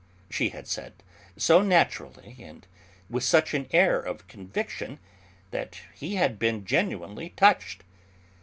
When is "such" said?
3.23-3.53